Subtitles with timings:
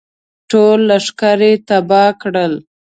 [0.49, 2.53] ټول لښکر یې تباه کړل.